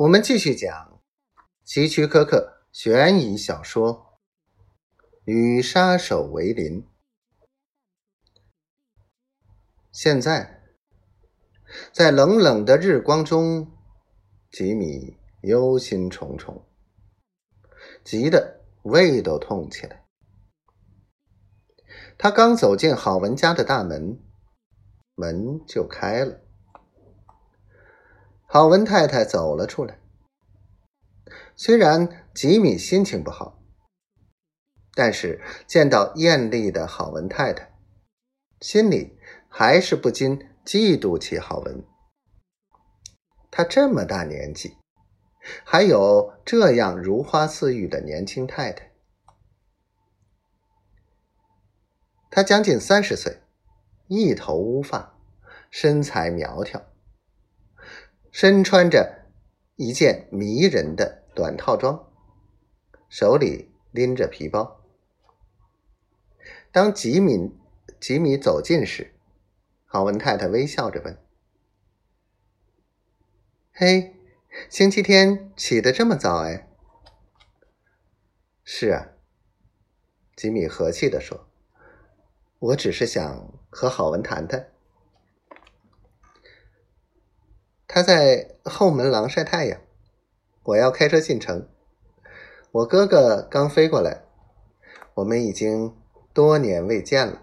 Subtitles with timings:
[0.00, 0.98] 我们继续讲
[1.62, 4.18] 希区柯克悬疑小说
[5.26, 6.82] 《与杀手为邻》。
[9.92, 10.62] 现在，
[11.92, 13.70] 在冷冷的日光中，
[14.50, 16.62] 吉米忧心忡忡，
[18.02, 20.06] 急得胃都痛起来。
[22.16, 24.18] 他刚走进郝文家的大门，
[25.14, 26.40] 门就开了。
[28.52, 30.00] 郝文太太走了出来。
[31.54, 33.62] 虽然吉米心情不好，
[34.92, 37.72] 但是见到艳丽的郝文太太，
[38.60, 39.16] 心里
[39.48, 41.84] 还是不禁嫉妒起郝文。
[43.52, 44.76] 他这么大年纪，
[45.64, 48.90] 还有这样如花似玉的年轻太太。
[52.32, 53.40] 他将近三十岁，
[54.08, 55.16] 一头乌发，
[55.70, 56.89] 身材苗条。
[58.32, 59.26] 身穿着
[59.76, 62.08] 一件迷人的短套装，
[63.08, 64.80] 手里拎着皮包。
[66.70, 67.52] 当吉米
[67.98, 69.12] 吉米走近时，
[69.84, 71.18] 郝文太太微笑着问
[73.74, 74.14] ：“嘿，
[74.68, 76.68] 星期天起得这么早哎
[78.62, 79.08] ？”“是啊。”
[80.36, 81.48] 吉米和气地说
[82.60, 84.72] ，“我只是想和郝文谈谈。”
[87.92, 89.80] 他在后门廊晒太阳，
[90.62, 91.68] 我要开车进城。
[92.70, 94.22] 我哥哥刚飞过来，
[95.14, 95.96] 我们已经
[96.32, 97.42] 多年未见了。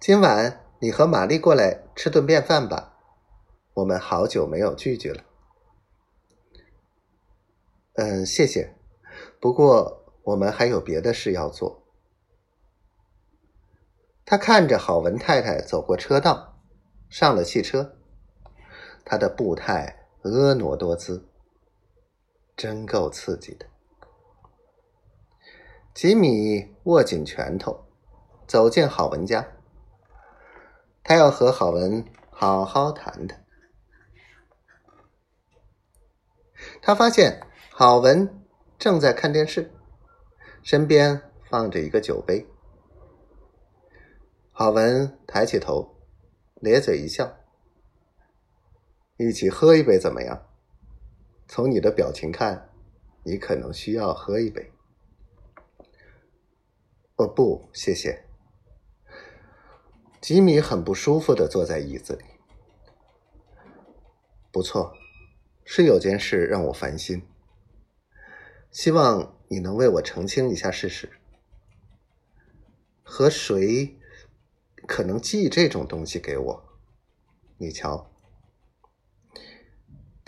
[0.00, 2.96] 今晚你和玛丽过来吃顿便饭吧，
[3.74, 5.22] 我们好久没有聚聚了。
[7.96, 8.74] 嗯，谢谢。
[9.38, 11.82] 不过我们还有别的事要做。
[14.24, 16.58] 他看着郝文太太走过车道，
[17.10, 17.97] 上了汽车。
[19.10, 21.26] 他的步态婀娜多姿，
[22.54, 23.64] 真够刺激的。
[25.94, 27.86] 吉米握紧拳头，
[28.46, 29.48] 走进郝文家。
[31.02, 33.46] 他要和郝文好好谈谈。
[36.82, 37.40] 他发现
[37.70, 38.44] 郝文
[38.78, 39.72] 正在看电视，
[40.62, 42.46] 身边放着一个酒杯。
[44.52, 45.96] 郝文抬起头，
[46.56, 47.34] 咧嘴一笑。
[49.18, 50.46] 一起喝一杯怎么样？
[51.48, 52.70] 从你的表情看，
[53.24, 54.70] 你可能需要喝一杯。
[57.16, 58.24] 哦，不，谢谢。
[60.20, 62.24] 吉米很不舒服的坐在椅子里。
[64.52, 64.94] 不错，
[65.64, 67.26] 是有件事让我烦心，
[68.70, 71.10] 希望你能为我澄清一下事实。
[73.02, 73.98] 和谁
[74.86, 76.78] 可能寄这种东西给我？
[77.56, 78.12] 你瞧。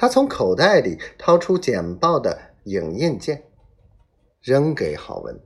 [0.00, 3.42] 他从口袋里掏出简报的影印件，
[4.40, 5.40] 扔给郝文。